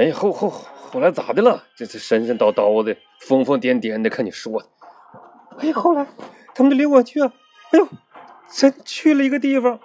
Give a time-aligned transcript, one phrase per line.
[0.00, 1.62] 哎，后后后来咋的了？
[1.76, 4.66] 这这神神叨叨的，疯疯癫癫的，看你说的。
[5.58, 6.06] 哎，后来
[6.54, 7.30] 他们就领我去，哎
[7.78, 7.86] 呦，
[8.50, 9.78] 真去了一个地方，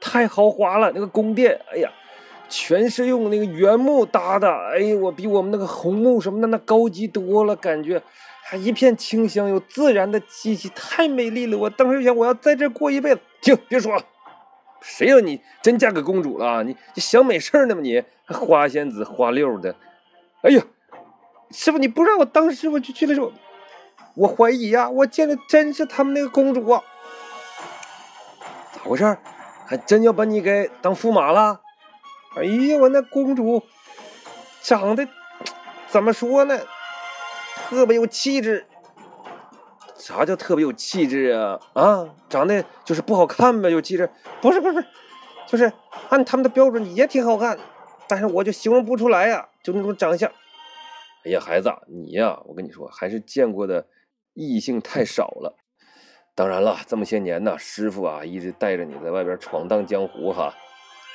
[0.00, 1.92] 太豪华了，那个宫殿，哎呀，
[2.48, 8.02] 全是用那个原木搭的，哎呦，我比我们那个红木什么的那高级多了，感觉
[8.44, 11.58] 还一片清香，有自然的气息，太美丽了。
[11.58, 13.20] 我当时就想，我要在这过一辈子。
[13.42, 14.02] 停，别说了。
[14.86, 16.62] 谁让你真嫁给公主了？
[16.62, 17.80] 你你想美事呢吗？
[17.80, 19.74] 你花仙子花六的，
[20.42, 20.62] 哎呀，
[21.50, 23.32] 师傅，你不让我当师傅就去的时候，
[24.14, 26.82] 我怀疑呀，我见的真是他们那个公主啊，
[28.72, 29.16] 咋回事？
[29.66, 31.62] 还真要把你给当驸马了？
[32.36, 33.62] 哎呀，我那公主
[34.60, 35.08] 长得
[35.88, 36.60] 怎么说呢？
[37.70, 38.66] 特别有气质。
[39.96, 41.58] 啥叫特别有气质啊？
[41.74, 44.08] 啊，长得就是不好看呗，有气质？
[44.40, 44.86] 不是不是，不是
[45.46, 45.72] 就是
[46.08, 47.58] 按他们的标准也挺好看，
[48.08, 50.30] 但是我就形容不出来呀，就那种长相。
[51.24, 53.86] 哎呀，孩子，你呀，我跟你说，还是见过的
[54.34, 55.56] 异性太少了。
[56.34, 60.52] 当然了，这么些年呢，师傅啊一直带着你在外边闯荡江湖哈，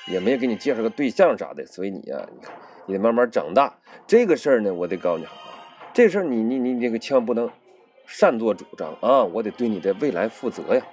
[0.08, 3.78] 也没给你介绍个对象啥的，所以你呀，你看你得慢慢长大。
[4.08, 5.28] 这个事儿呢，我得告诉你，
[5.94, 7.52] 这事儿你你你这个千万不能。
[8.10, 9.24] 擅作主张啊！
[9.24, 10.84] 我得对你的未来负责呀。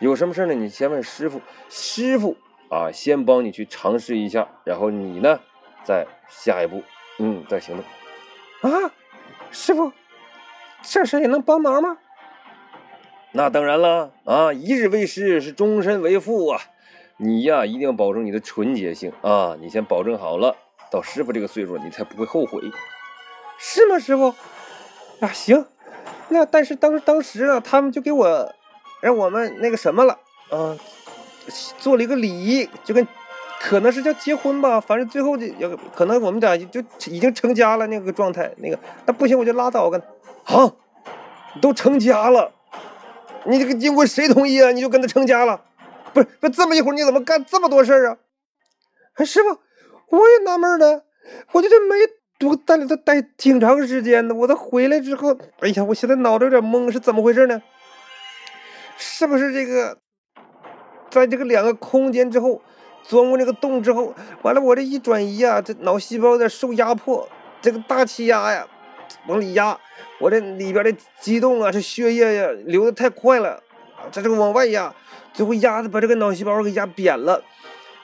[0.00, 0.52] 有什么事呢？
[0.52, 2.36] 你先问师傅，师傅
[2.68, 5.40] 啊，先帮你去尝试一下，然后你呢，
[5.82, 6.82] 再下一步，
[7.18, 8.70] 嗯，再行动。
[8.70, 8.92] 啊，
[9.50, 9.90] 师傅，
[10.82, 11.96] 这事也能帮忙吗？
[13.32, 14.52] 那当然了啊！
[14.52, 16.60] 一日为师，是终身为父啊！
[17.16, 19.56] 你呀，一定要保证你的纯洁性啊！
[19.58, 20.54] 你先保证好了，
[20.90, 22.60] 到师傅这个岁数，你才不会后悔，
[23.58, 24.34] 是吗，师傅？
[25.20, 25.66] 啊，行。
[26.30, 28.54] 那但是当当时啊，他们就给我
[29.00, 30.18] 让我们那个什么了，
[30.50, 30.76] 啊，
[31.78, 33.06] 做了一个礼仪，就跟
[33.60, 40.00] 可能是叫结婚吧，反正最后就要可能我们俩就已经成家了那个状态，那个那不行我就拉倒跟，
[40.44, 40.72] 啊，
[41.62, 42.52] 都成家了，
[43.44, 44.70] 你这个经过谁同意啊？
[44.70, 45.62] 你就跟他成家了？
[46.12, 48.18] 不是不这么一会儿你怎么干这么多事儿啊？
[49.14, 49.58] 哎，师傅，
[50.16, 51.02] 我也纳闷呢，
[51.52, 51.96] 我就这没。
[52.46, 57.60] 我在里头待挺长时间的，我都回来之后，哎呀，我现在脑子有点懵，是怎么回事呢？
[58.96, 59.98] 是不是这个，
[61.10, 62.62] 在这个两个空间之后，
[63.02, 67.28] 钻过这个洞之后，完了我这一转移啊，这脑细胞有点受压迫，
[67.60, 68.64] 这个大气压呀，
[69.26, 69.76] 往里压，
[70.20, 73.60] 我这里边的激动啊，这血液呀流的太快了，
[74.12, 74.94] 这这个往外压，
[75.32, 77.42] 最后压的把这个脑细胞给压扁了，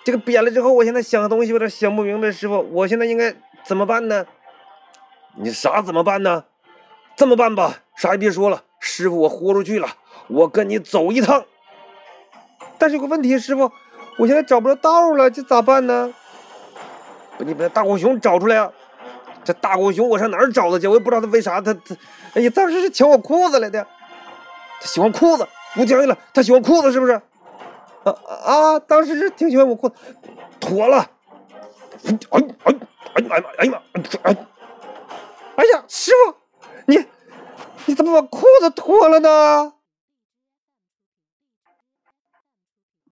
[0.03, 3.33] 这个扁了之后，我现在想东西有点想不明白，师傅，我现在应该。
[3.67, 4.27] 怎么办呢？
[5.37, 6.45] 你啥怎么办呢？
[7.17, 9.89] 这么办吧，啥也别说了，师傅我豁出去了，
[10.29, 11.45] 我跟你走一趟。
[12.79, 13.71] 但是有个问题，师傅，
[14.19, 16.13] 我现在找不着道了，这咋办呢？
[17.39, 18.71] 不，你把大狗熊找出来啊！
[19.45, 20.87] 这大狗熊我上哪儿找他去？
[20.87, 21.97] 我也不知道他为啥他他，
[22.35, 23.87] 哎呀，当时是抢我裤子来的，
[24.81, 27.13] 他喜欢裤子，我讲你了，他喜欢裤子是不是？
[28.05, 28.15] 啊
[28.45, 28.79] 啊！
[28.81, 29.95] 当时是挺喜欢我裤子，
[30.61, 31.11] 妥了。
[32.31, 32.75] 哎哎。
[33.15, 33.37] 哎呀妈！
[33.59, 33.79] 哎呀妈！
[34.23, 34.37] 哎，
[35.57, 36.35] 哎呀，师傅，
[36.87, 37.05] 你
[37.87, 39.74] 你怎么把裤子脱了呢？